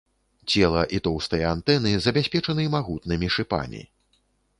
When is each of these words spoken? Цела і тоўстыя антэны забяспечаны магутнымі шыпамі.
Цела 0.51 0.85
і 0.97 1.01
тоўстыя 1.07 1.51
антэны 1.57 1.91
забяспечаны 2.07 2.65
магутнымі 2.77 3.27
шыпамі. 3.37 3.83